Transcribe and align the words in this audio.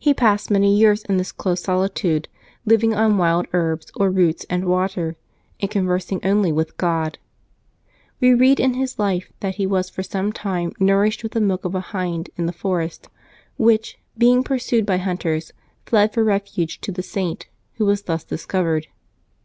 He 0.00 0.12
passed 0.12 0.50
many 0.50 0.76
years 0.76 1.04
in 1.04 1.16
this 1.16 1.30
close 1.30 1.62
solitude, 1.62 2.26
living 2.66 2.92
on 2.92 3.18
wild 3.18 3.46
herbs 3.52 3.92
or 3.94 4.10
roots 4.10 4.44
and 4.50 4.64
water, 4.64 5.14
and 5.60 5.70
conversing 5.70 6.18
only 6.24 6.50
with 6.50 6.76
God. 6.76 7.20
We 8.18 8.34
read 8.34 8.58
in 8.58 8.74
his 8.74 8.98
life 8.98 9.30
that 9.38 9.54
he 9.54 9.64
was 9.64 9.90
for 9.90 10.02
some 10.02 10.32
time 10.32 10.72
nourished 10.80 11.22
with 11.22 11.30
the 11.38 11.40
milk 11.40 11.64
of 11.64 11.76
a 11.76 11.80
hind 11.94 12.30
in 12.36 12.46
the 12.46 12.52
forest, 12.52 13.08
which, 13.56 13.96
being 14.18 14.42
pursued 14.42 14.84
by 14.84 14.96
hunters, 14.96 15.52
fled 15.86 16.12
for 16.12 16.24
refuge 16.24 16.80
to 16.80 16.90
the 16.90 17.04
Saint, 17.04 17.46
who 17.74 17.86
was 17.86 18.02
thus 18.02 18.24
discovered. 18.24 18.88